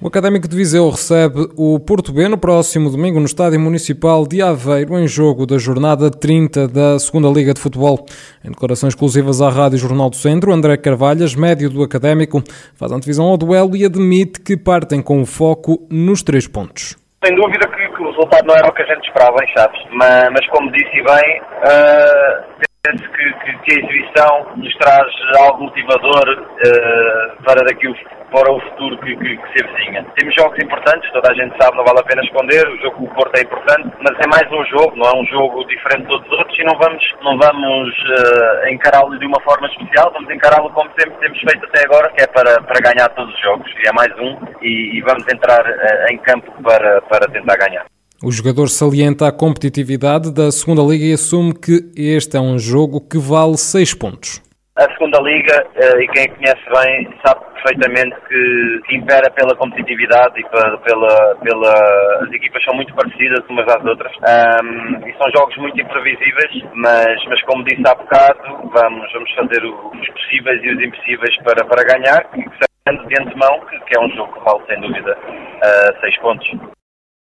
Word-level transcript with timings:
O 0.00 0.06
Académico 0.06 0.46
de 0.46 0.56
Viseu 0.56 0.88
recebe 0.88 1.48
o 1.56 1.76
Porto 1.80 2.12
B 2.12 2.28
no 2.28 2.38
próximo 2.38 2.88
domingo 2.88 3.18
no 3.18 3.26
Estádio 3.26 3.58
Municipal 3.58 4.24
de 4.28 4.40
Aveiro, 4.40 4.96
em 4.96 5.08
jogo 5.08 5.44
da 5.44 5.58
jornada 5.58 6.08
30 6.08 6.68
da 6.68 7.00
Segunda 7.00 7.28
Liga 7.28 7.52
de 7.52 7.60
Futebol. 7.60 8.06
Em 8.44 8.50
declarações 8.50 8.94
exclusivas 8.94 9.42
à 9.42 9.50
Rádio 9.50 9.76
Jornal 9.76 10.08
do 10.08 10.14
Centro, 10.14 10.52
André 10.52 10.76
Carvalhas, 10.76 11.34
médio 11.34 11.68
do 11.68 11.82
Académico, 11.82 12.44
faz 12.76 12.92
antevisão 12.92 13.26
ao 13.26 13.36
duelo 13.36 13.74
e 13.74 13.84
admite 13.84 14.40
que 14.40 14.56
partem 14.56 15.02
com 15.02 15.20
o 15.20 15.26
foco 15.26 15.84
nos 15.90 16.22
três 16.22 16.46
pontos. 16.46 16.96
Sem 17.24 17.34
dúvida 17.34 17.66
que, 17.66 18.00
o 18.00 18.06
resultado 18.06 18.46
não 18.46 18.54
era 18.54 18.68
o 18.68 18.72
que 18.72 18.82
a 18.82 18.86
gente 18.86 19.04
esperava 19.04 19.36
em 19.42 19.48
Chaves, 19.48 19.80
mas, 19.94 20.30
mas 20.30 20.46
como 20.50 20.70
disse 20.70 20.94
bem, 21.02 21.42
uh, 21.42 22.67
penso 22.82 23.04
que, 23.10 23.32
que, 23.32 23.58
que, 23.58 23.72
a 23.74 23.84
exibição 23.84 24.56
nos 24.56 24.74
traz 24.76 25.06
algo 25.40 25.64
motivador 25.64 26.24
uh, 26.30 27.42
para 27.42 27.64
daqui 27.64 27.88
para 28.30 28.52
o 28.52 28.60
futuro 28.60 28.98
que, 28.98 29.16
que, 29.16 29.36
que, 29.36 29.52
se 29.52 29.64
avizinha. 29.64 30.04
Temos 30.16 30.34
jogos 30.34 30.58
importantes, 30.62 31.10
toda 31.12 31.30
a 31.30 31.34
gente 31.34 31.56
sabe, 31.60 31.76
não 31.76 31.84
vale 31.84 32.00
a 32.00 32.04
pena 32.04 32.22
esconder, 32.22 32.66
o 32.68 32.76
jogo 32.82 32.96
com 32.96 33.04
o 33.04 33.14
Porto 33.14 33.36
é 33.36 33.42
importante, 33.42 33.88
mas 34.00 34.14
é 34.20 34.28
mais 34.28 34.52
um 34.52 34.64
jogo, 34.66 34.96
não 34.96 35.08
é 35.08 35.16
um 35.16 35.24
jogo 35.26 35.64
diferente 35.66 36.02
de 36.02 36.08
todos 36.08 36.26
os 36.30 36.38
outros 36.38 36.58
e 36.58 36.64
não 36.64 36.78
vamos, 36.78 37.02
não 37.22 37.38
vamos 37.38 37.88
uh, 37.88 38.68
encará-lo 38.68 39.18
de 39.18 39.26
uma 39.26 39.40
forma 39.40 39.66
especial, 39.68 40.12
vamos 40.12 40.30
encará-lo 40.30 40.70
como 40.70 40.90
sempre 40.98 41.18
temos 41.20 41.38
feito 41.38 41.64
até 41.66 41.84
agora, 41.84 42.12
que 42.12 42.22
é 42.22 42.26
para, 42.26 42.60
para 42.62 42.92
ganhar 42.92 43.08
todos 43.10 43.34
os 43.34 43.40
jogos, 43.40 43.70
e 43.82 43.88
é 43.88 43.92
mais 43.92 44.12
um, 44.18 44.36
e, 44.62 44.98
e 44.98 45.00
vamos 45.02 45.24
entrar 45.32 45.64
uh, 45.64 46.12
em 46.12 46.18
campo 46.18 46.52
para, 46.62 47.00
para 47.02 47.32
tentar 47.32 47.56
ganhar. 47.56 47.86
O 48.18 48.32
jogador 48.32 48.66
salienta 48.66 49.28
a 49.28 49.32
competitividade 49.32 50.34
da 50.34 50.50
segunda 50.50 50.82
Liga 50.82 51.06
e 51.06 51.12
assume 51.12 51.54
que 51.54 51.86
este 51.94 52.36
é 52.36 52.40
um 52.40 52.58
jogo 52.58 53.00
que 53.00 53.16
vale 53.16 53.56
6 53.56 53.94
pontos. 53.94 54.42
A 54.74 54.90
segunda 54.90 55.20
Liga, 55.22 55.54
eh, 55.76 56.02
e 56.02 56.08
quem 56.08 56.26
conhece 56.34 56.66
bem, 56.66 57.14
sabe 57.24 57.46
perfeitamente 57.54 58.16
que 58.26 58.96
impera 58.96 59.30
pela 59.30 59.54
competitividade 59.54 60.34
e 60.34 60.42
pela, 60.50 61.36
pela, 61.42 61.74
as 62.22 62.32
equipas 62.32 62.62
são 62.64 62.74
muito 62.74 62.92
parecidas 62.94 63.38
umas 63.48 63.68
às 63.68 63.84
outras 63.86 64.12
um, 64.16 65.06
e 65.06 65.14
são 65.14 65.30
jogos 65.36 65.56
muito 65.58 65.80
imprevisíveis, 65.80 66.62
mas, 66.74 67.24
mas 67.26 67.42
como 67.42 67.62
disse 67.64 67.82
há 67.86 67.94
bocado, 67.94 68.70
vamos, 68.74 69.12
vamos 69.12 69.30
fazer 69.34 69.62
os 69.64 70.08
possíveis 70.10 70.62
e 70.64 70.74
os 70.74 70.82
impossíveis 70.82 71.36
para, 71.44 71.64
para 71.64 71.84
ganhar 71.86 72.26
e 72.34 72.42
sabendo 72.58 73.06
de 73.06 73.22
antemão 73.22 73.60
que, 73.66 73.78
que 73.78 73.96
é 73.96 74.00
um 74.00 74.10
jogo 74.16 74.32
que 74.32 74.44
vale 74.44 74.66
sem 74.66 74.80
dúvida 74.80 75.16
uh, 75.22 76.00
seis 76.00 76.18
pontos. 76.18 76.77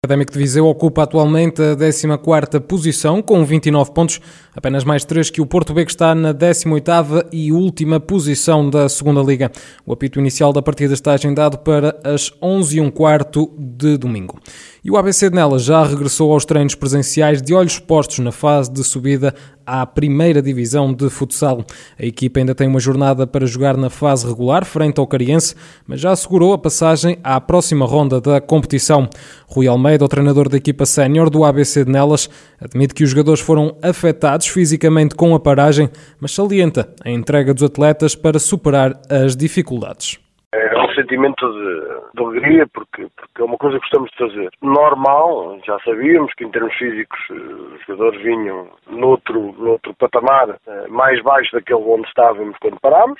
O 0.03 0.07
Académico 0.07 0.33
de 0.33 0.39
Viseu 0.39 0.65
ocupa 0.65 1.03
atualmente 1.03 1.61
a 1.61 1.75
14ª 1.75 2.59
posição 2.59 3.21
com 3.21 3.45
29 3.45 3.91
pontos, 3.91 4.19
apenas 4.51 4.83
mais 4.83 5.05
3 5.05 5.29
que 5.29 5.39
o 5.39 5.45
Porto 5.45 5.75
B 5.75 5.85
que 5.85 5.91
está 5.91 6.15
na 6.15 6.33
18ª 6.33 7.27
e 7.31 7.51
última 7.51 7.99
posição 7.99 8.67
da 8.67 8.89
segunda 8.89 9.21
Liga. 9.21 9.51
O 9.85 9.93
apito 9.93 10.19
inicial 10.19 10.51
da 10.51 10.59
partida 10.59 10.95
está 10.95 11.13
agendado 11.13 11.59
para 11.59 11.99
as 12.03 12.33
11 12.41 12.79
h 12.79 13.25
15 13.25 13.49
de 13.59 13.95
domingo. 13.95 14.39
E 14.83 14.89
o 14.89 14.97
ABC 14.97 15.29
de 15.29 15.35
Nelas 15.35 15.63
já 15.63 15.83
regressou 15.83 16.33
aos 16.33 16.43
treinos 16.43 16.73
presenciais 16.73 17.39
de 17.39 17.53
olhos 17.53 17.77
postos 17.77 18.17
na 18.17 18.31
fase 18.31 18.71
de 18.71 18.83
subida 18.83 19.31
à 19.63 19.85
primeira 19.85 20.41
divisão 20.41 20.91
de 20.91 21.07
futsal. 21.07 21.63
A 21.99 22.03
equipa 22.03 22.39
ainda 22.39 22.55
tem 22.55 22.67
uma 22.67 22.79
jornada 22.79 23.27
para 23.27 23.45
jogar 23.45 23.77
na 23.77 23.91
fase 23.91 24.25
regular, 24.25 24.65
frente 24.65 24.99
ao 24.99 25.05
Cariense, 25.05 25.53
mas 25.85 25.99
já 25.99 26.09
assegurou 26.09 26.51
a 26.51 26.57
passagem 26.57 27.19
à 27.23 27.39
próxima 27.39 27.85
ronda 27.85 28.19
da 28.19 28.41
competição. 28.41 29.07
Rui 29.45 29.67
Almeida, 29.67 30.03
o 30.03 30.07
treinador 30.07 30.49
da 30.49 30.57
equipa 30.57 30.83
sénior 30.83 31.29
do 31.29 31.45
ABC 31.45 31.85
de 31.85 31.91
Nelas, 31.91 32.27
admite 32.59 32.95
que 32.95 33.03
os 33.03 33.11
jogadores 33.11 33.39
foram 33.39 33.77
afetados 33.83 34.47
fisicamente 34.47 35.13
com 35.13 35.35
a 35.35 35.39
paragem, 35.39 35.91
mas 36.19 36.31
salienta 36.31 36.89
a 37.05 37.11
entrega 37.11 37.53
dos 37.53 37.61
atletas 37.61 38.15
para 38.15 38.39
superar 38.39 38.99
as 39.07 39.35
dificuldades 39.35 40.17
sentimento 40.95 41.47
de, 41.51 42.13
de 42.13 42.23
alegria, 42.23 42.67
porque, 42.73 43.07
porque, 43.15 43.41
é 43.41 43.45
uma 43.45 43.57
coisa 43.57 43.79
que 43.79 43.83
gostamos 43.83 44.11
de 44.11 44.17
fazer. 44.17 44.49
Normal, 44.61 45.59
já 45.65 45.79
sabíamos 45.79 46.33
que 46.33 46.43
em 46.43 46.51
termos 46.51 46.73
físicos 46.75 47.19
eh, 47.31 47.33
os 47.33 47.85
jogadores 47.85 48.21
vinham 48.21 48.67
noutro, 48.89 49.55
noutro 49.57 49.93
patamar 49.95 50.49
eh, 50.49 50.87
mais 50.89 51.21
baixo 51.23 51.51
daquele 51.53 51.81
onde 51.81 52.07
estávamos 52.07 52.57
quando 52.59 52.79
parámos. 52.81 53.19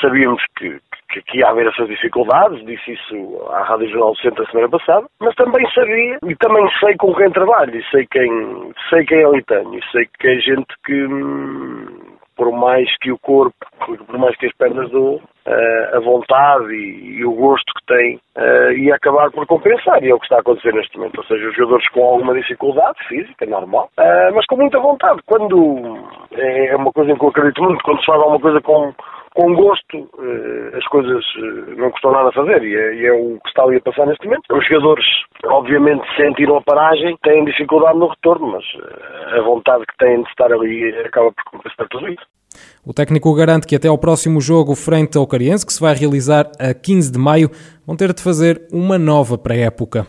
Sabíamos 0.00 0.42
que, 0.56 0.80
que, 1.10 1.22
que 1.22 1.38
ia 1.38 1.48
haver 1.48 1.68
essas 1.68 1.86
dificuldades, 1.86 2.64
disse 2.66 2.92
isso 2.92 3.46
à 3.50 3.62
Rádio 3.62 3.88
Jornal 3.90 4.12
do 4.12 4.18
Centro 4.18 4.42
a 4.42 4.50
semana 4.50 4.68
passada, 4.68 5.06
mas 5.20 5.34
também 5.36 5.64
sabia 5.70 6.18
e 6.24 6.34
também 6.36 6.68
sei 6.80 6.96
com 6.96 7.14
quem 7.14 7.30
trabalho 7.30 7.76
e 7.76 7.84
sei 7.90 8.04
quem, 8.10 8.72
sei 8.90 9.04
quem 9.04 9.24
ali 9.24 9.42
tenho 9.44 9.74
e 9.74 9.84
sei 9.92 10.08
que 10.18 10.26
é 10.26 10.38
gente 10.40 10.74
que 10.84 11.04
hum, 11.06 11.63
por 12.36 12.52
mais 12.52 12.88
que 12.98 13.12
o 13.12 13.18
corpo, 13.18 13.54
por 13.78 14.18
mais 14.18 14.36
que 14.36 14.46
as 14.46 14.56
pernas 14.56 14.90
dão, 14.90 15.20
eh, 15.46 15.90
a 15.92 16.00
vontade 16.00 16.72
e, 16.72 17.18
e, 17.18 17.24
o 17.24 17.32
gosto 17.32 17.70
que 17.74 17.86
tem 17.86 18.16
uh, 18.38 18.72
ia 18.72 18.94
acabar 18.94 19.30
por 19.30 19.46
compensar, 19.46 20.02
e 20.02 20.08
é 20.08 20.14
o 20.14 20.18
que 20.18 20.24
está 20.24 20.36
a 20.36 20.40
acontecer 20.40 20.72
neste 20.72 20.96
momento. 20.96 21.18
Ou 21.18 21.24
seja, 21.24 21.46
os 21.46 21.54
jogadores 21.54 21.86
com 21.90 22.02
alguma 22.02 22.32
dificuldade 22.32 22.96
física, 23.06 23.44
normal, 23.44 23.90
uh, 23.98 24.34
mas 24.34 24.46
com 24.46 24.56
muita 24.56 24.80
vontade. 24.80 25.20
Quando 25.26 25.98
é 26.32 26.74
uma 26.76 26.90
coisa 26.92 27.12
em 27.12 27.18
que 27.18 27.24
eu 27.24 27.28
acredito 27.28 27.62
muito, 27.62 27.84
quando 27.84 28.00
se 28.00 28.06
faz 28.06 28.18
alguma 28.18 28.40
coisa 28.40 28.60
com, 28.62 28.94
com 29.34 29.52
gosto, 29.54 29.98
uh, 29.98 30.76
as 30.76 30.86
coisas 30.86 31.24
não 31.76 31.90
custam 31.90 32.12
nada 32.12 32.28
a 32.28 32.32
fazer, 32.32 32.62
e 32.62 32.74
é, 32.74 32.94
e 32.94 33.06
é, 33.06 33.12
o 33.12 33.38
que 33.40 33.48
está 33.48 33.64
ali 33.64 33.76
a 33.76 33.80
passar 33.80 34.06
neste 34.06 34.24
momento. 34.24 34.44
Os 34.50 34.66
jogadores, 34.66 35.04
obviamente, 35.44 36.04
sentiram 36.16 36.56
a 36.56 36.62
paragem, 36.62 37.16
têm 37.22 37.44
dificuldade 37.44 37.98
no 37.98 38.08
retorno, 38.08 38.46
mas 38.46 38.64
a 39.36 39.42
vontade 39.42 39.84
que 39.86 39.96
têm 39.98 40.22
de 40.22 40.28
estar 40.28 40.52
ali 40.52 40.88
acaba 41.04 41.32
por 41.32 41.44
compensar 41.50 41.88
tudo 41.88 42.08
isso. 42.08 42.24
O 42.86 42.94
técnico 42.94 43.34
garante 43.34 43.66
que 43.66 43.74
até 43.74 43.88
ao 43.88 43.98
próximo 43.98 44.40
jogo 44.40 44.76
frente 44.76 45.18
ao 45.18 45.26
Cariense, 45.26 45.66
que 45.66 45.72
se 45.72 45.80
vai 45.80 45.94
realizar 45.94 46.46
a 46.60 46.72
15 46.72 47.12
de 47.12 47.18
maio, 47.18 47.50
vão 47.84 47.96
ter 47.96 48.12
de 48.12 48.22
fazer 48.22 48.62
uma 48.72 48.98
nova 48.98 49.36
pré-época. 49.36 50.06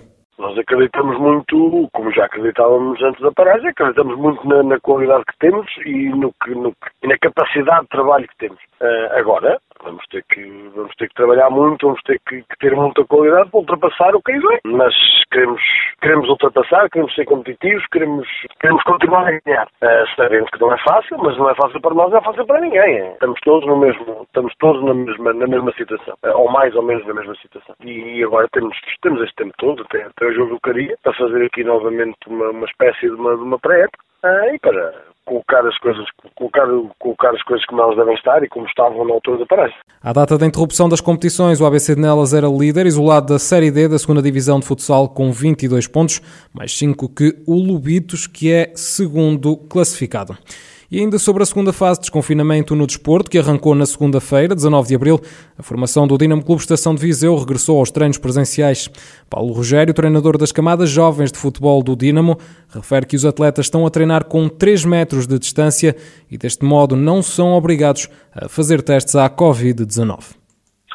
Nós 0.56 0.64
acreditamos 0.64 1.20
muito, 1.20 1.90
como 1.92 2.12
já 2.14 2.26
acreditávamos 2.26 3.02
antes 3.04 3.22
da 3.22 3.30
paragem, 3.34 3.68
acreditamos 3.68 4.18
muito 4.18 4.48
na, 4.48 4.64
na 4.64 4.80
qualidade 4.80 5.26
que 5.26 5.38
temos 5.38 5.70
e, 5.86 6.08
no, 6.10 6.34
no, 6.48 6.74
e 7.04 7.08
na 7.08 7.18
capacidade 7.18 7.82
de 7.82 7.90
trabalho 7.90 8.26
que 8.26 8.38
temos. 8.38 8.60
Uh, 8.80 9.20
agora, 9.20 9.60
vamos 9.86 10.04
ter 10.08 10.24
que 10.30 10.70
vamos 10.76 10.94
ter 10.96 11.08
que 11.08 11.16
trabalhar 11.16 11.50
muito, 11.50 11.86
vamos 11.86 12.02
ter 12.04 12.20
que, 12.28 12.42
que 12.42 12.58
ter 12.60 12.76
muita 12.76 13.06
qualidade 13.06 13.50
para 13.50 13.60
ultrapassar 13.60 14.16
o 14.16 14.22
que 14.22 14.32
é, 14.32 14.60
mas 14.66 14.94
queremos 15.32 15.62
queremos 16.02 16.30
ultrapassar, 16.30 16.90
queremos 16.90 17.14
ser 17.16 17.26
competitivos, 17.26 17.86
queremos 17.92 18.28
queremos 18.60 18.84
continuar 18.84 19.28
a 19.28 19.40
ganhar. 19.40 19.68
Uh, 19.82 20.16
sabemos 20.16 20.50
que 20.50 20.60
não 20.60 20.74
é 20.74 20.78
fácil, 20.80 21.18
mas 21.20 21.38
não 21.38 21.50
é 21.50 21.56
fácil 21.56 21.80
para 21.80 21.94
nós, 21.94 22.12
não 22.12 22.18
é 22.18 22.22
fácil 22.22 22.46
para 22.46 22.62
ninguém. 22.62 23.12
Estamos 23.14 23.40
todos 23.42 23.68
no 23.68 23.78
mesmo, 23.78 24.24
estamos 24.24 24.54
todos 24.60 24.84
na 24.84 24.94
mesma 24.94 25.34
na 25.34 25.48
mesma 25.48 25.72
situação, 25.74 26.16
uh, 26.26 26.38
ou 26.38 26.50
mais 26.52 26.76
ou 26.76 26.84
menos 26.84 27.06
na 27.06 27.14
mesma 27.14 27.36
situação. 27.36 27.76
E 27.84 28.24
agora 28.24 28.48
temos 28.52 28.76
temos 29.02 29.22
este 29.22 29.36
tempo 29.36 29.54
todo 29.58 29.84
até, 29.84 30.04
até 30.04 30.26
o 30.26 30.34
jogo 30.34 30.56
do 30.56 30.60
Caria 30.60 30.98
para 31.04 31.14
fazer 31.14 31.46
aqui 31.46 31.64
novamente 31.64 32.18
uma, 32.28 32.50
uma 32.50 32.66
espécie 32.66 33.08
de 33.08 33.16
uma, 33.16 33.36
de 33.36 33.44
uma 33.44 33.60
pré-época 33.60 34.04
uh, 34.24 34.54
e 34.54 34.60
para 34.60 35.15
colocar 35.26 35.66
as 35.66 35.78
coisas, 35.80 36.06
colocar, 36.36 36.68
colocar 37.00 37.32
as 37.32 37.44
coisas 37.44 37.66
como 37.66 37.82
elas 37.82 37.98
devem 37.98 38.14
estar 38.16 38.44
e 38.44 38.48
como 38.48 38.66
estavam 38.68 39.06
na 39.06 39.14
altura 39.14 39.40
da 39.40 39.46
paragem. 39.46 39.76
À 40.02 40.14
data 40.14 40.38
da 40.38 40.46
interrupção 40.46 40.88
das 40.88 41.02
competições, 41.02 41.60
o 41.60 41.66
ABC 41.66 41.96
de 41.96 42.02
Nelas 42.02 42.34
era 42.34 42.48
líder, 42.48 42.86
isolado 42.86 43.34
da 43.34 43.40
Série 43.40 43.72
D 43.72 43.88
da 43.88 44.00
segunda 44.00 44.22
Divisão 44.22 44.60
de 44.60 44.66
Futsal 44.66 45.10
com 45.10 45.32
22 45.32 45.88
pontos, 45.88 46.22
mais 46.54 46.78
5 46.78 47.10
que 47.10 47.44
o 47.48 47.56
Lubitos, 47.56 48.28
que 48.28 48.52
é 48.52 48.72
segundo 48.76 49.58
classificado. 49.58 50.38
E 50.90 51.00
ainda 51.00 51.18
sobre 51.18 51.42
a 51.42 51.46
segunda 51.46 51.74
fase 51.74 52.00
de 52.00 52.02
desconfinamento 52.02 52.76
no 52.76 52.86
desporto, 52.86 53.30
que 53.30 53.40
arrancou 53.40 53.74
na 53.74 53.86
segunda-feira, 53.86 54.54
19 54.54 54.88
de 54.88 54.96
abril, 54.96 55.20
a 55.58 55.64
formação 55.64 56.08
do 56.08 56.18
Dinamo 56.18 56.44
Clube 56.44 56.62
Estação 56.62 56.94
de 56.94 57.02
Viseu 57.02 57.36
regressou 57.36 57.80
aos 57.80 57.90
treinos 57.90 58.18
presenciais. 58.18 58.90
Paulo 59.30 59.54
Rogério, 59.54 59.94
treinador 59.94 60.38
das 60.38 60.52
camadas 60.52 60.90
jovens 60.90 61.32
de 61.32 61.40
futebol 61.40 61.82
do 61.82 61.96
Dinamo, 61.96 62.38
refere 62.70 63.06
que 63.06 63.16
os 63.16 63.26
atletas 63.26 63.66
estão 63.66 63.86
a 63.86 63.90
treinar 63.90 64.26
com 64.26 64.48
3 64.48 64.86
metros 64.86 65.26
de 65.26 65.40
distância 65.40 65.96
e, 66.30 66.38
deste 66.38 66.64
modo, 66.64 66.96
não 66.96 67.22
são 67.24 67.54
obrigados 67.54 68.08
a 68.34 68.48
fazer 68.48 68.82
testes 68.82 69.16
à 69.16 69.30
Covid-19. 69.30 70.45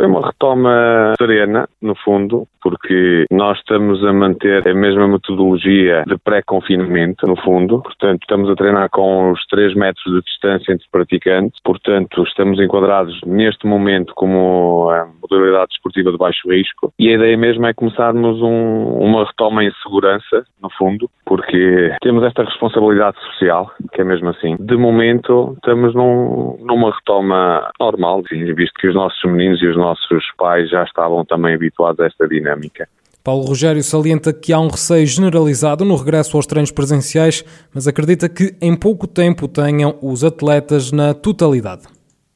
Foi 0.00 0.08
uma 0.08 0.26
retoma 0.26 1.12
serena, 1.18 1.68
no 1.82 1.94
fundo, 1.94 2.48
porque 2.62 3.26
nós 3.30 3.58
estamos 3.58 4.02
a 4.02 4.10
manter 4.14 4.66
a 4.66 4.72
mesma 4.72 5.06
metodologia 5.06 6.04
de 6.06 6.16
pré-confinamento, 6.16 7.26
no 7.26 7.36
fundo. 7.36 7.82
Portanto, 7.82 8.22
estamos 8.22 8.48
a 8.48 8.54
treinar 8.54 8.88
com 8.88 9.30
os 9.30 9.44
3 9.48 9.74
metros 9.74 10.02
de 10.06 10.22
distância 10.22 10.72
entre 10.72 10.86
praticantes. 10.90 11.60
Portanto, 11.62 12.22
estamos 12.22 12.58
enquadrados 12.58 13.20
neste 13.26 13.66
momento 13.66 14.14
como 14.14 14.88
a 14.88 15.06
modalidade 15.20 15.59
desportiva 15.80 16.12
de 16.12 16.18
baixo 16.18 16.48
risco 16.48 16.92
e 16.98 17.08
a 17.08 17.14
ideia 17.14 17.36
mesmo 17.36 17.66
é 17.66 17.72
começarmos 17.72 18.40
um, 18.42 18.98
uma 18.98 19.24
retoma 19.24 19.64
em 19.64 19.72
segurança, 19.82 20.44
no 20.62 20.70
fundo, 20.76 21.10
porque 21.24 21.96
temos 22.02 22.22
esta 22.24 22.44
responsabilidade 22.44 23.16
social, 23.20 23.72
que 23.92 24.02
é 24.02 24.04
mesmo 24.04 24.28
assim. 24.28 24.56
De 24.60 24.76
momento, 24.76 25.54
estamos 25.54 25.94
num, 25.94 26.56
numa 26.60 26.94
retoma 26.94 27.70
normal, 27.80 28.22
visto 28.30 28.74
que 28.78 28.88
os 28.88 28.94
nossos 28.94 29.22
meninos 29.24 29.62
e 29.62 29.66
os 29.66 29.76
nossos 29.76 30.24
pais 30.36 30.68
já 30.68 30.84
estavam 30.84 31.24
também 31.24 31.54
habituados 31.54 32.00
a 32.00 32.06
esta 32.06 32.28
dinâmica. 32.28 32.86
Paulo 33.22 33.44
Rogério 33.44 33.82
salienta 33.82 34.32
que 34.32 34.50
há 34.50 34.58
um 34.58 34.68
receio 34.68 35.06
generalizado 35.06 35.84
no 35.84 35.94
regresso 35.94 36.36
aos 36.36 36.46
treinos 36.46 36.70
presenciais, 36.70 37.44
mas 37.74 37.86
acredita 37.86 38.30
que 38.30 38.56
em 38.62 38.74
pouco 38.74 39.06
tempo 39.06 39.46
tenham 39.46 39.98
os 40.00 40.24
atletas 40.24 40.90
na 40.90 41.12
totalidade. 41.12 41.82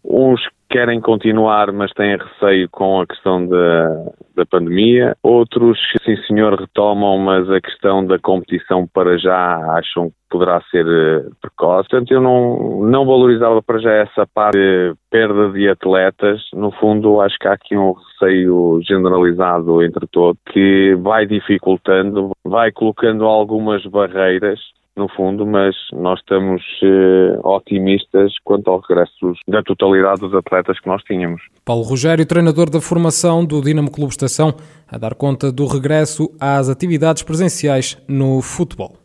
Uns 0.05 0.43
querem 0.69 1.01
continuar, 1.01 1.73
mas 1.73 1.93
têm 1.93 2.17
receio 2.17 2.69
com 2.71 3.01
a 3.01 3.07
questão 3.07 3.47
da, 3.47 4.13
da 4.37 4.47
pandemia. 4.47 5.17
Outros, 5.23 5.79
sim 6.05 6.17
senhor, 6.27 6.59
retomam, 6.59 7.19
mas 7.19 7.49
a 7.51 7.61
questão 7.61 8.05
da 8.05 8.19
competição 8.19 8.87
para 8.87 9.19
já 9.19 9.57
acham 9.77 10.11
que 10.11 10.17
poderá 10.31 10.61
ser 10.71 10.87
eh, 10.87 11.29
precoce. 11.41 11.89
Portanto, 11.89 12.13
eu 12.13 12.21
não, 12.21 12.81
não 12.83 13.07
valorizava 13.07 13.63
para 13.63 13.79
já 13.79 13.93
essa 13.93 14.27
parte 14.27 14.59
de 14.59 14.95
perda 15.11 15.51
de 15.51 15.69
atletas. 15.69 16.43
No 16.53 16.73
fundo, 16.73 17.21
acho 17.21 17.39
que 17.39 17.47
há 17.47 17.53
aqui 17.53 17.77
um 17.77 17.93
receio 17.93 18.81
generalizado 18.83 19.83
entre 19.83 20.07
todos 20.09 20.41
que 20.53 20.97
vai 20.97 21.25
dificultando, 21.27 22.33
vai 22.45 22.73
colocando 22.73 23.25
algumas 23.25 23.85
barreiras 23.87 24.61
no 24.96 25.08
fundo, 25.08 25.44
mas 25.46 25.75
nós 25.93 26.20
estamos 26.20 26.62
eh, 26.82 27.38
otimistas 27.43 28.32
quanto 28.44 28.70
ao 28.70 28.81
regresso 28.81 29.32
da 29.49 29.62
totalidade 29.62 30.20
dos 30.20 30.35
atletas 30.35 30.79
que 30.79 30.87
nós 30.87 31.02
tínhamos. 31.02 31.43
Paulo 31.64 31.82
Rogério, 31.82 32.25
treinador 32.25 32.70
da 32.70 32.81
formação 32.81 33.44
do 33.44 33.61
Dinamo 33.61 33.91
Clube 33.91 34.12
Estação, 34.12 34.55
a 34.91 34.96
dar 34.96 35.14
conta 35.14 35.50
do 35.50 35.67
regresso 35.67 36.31
às 36.41 36.69
atividades 36.69 37.23
presenciais 37.23 37.99
no 38.08 38.41
futebol. 38.41 39.04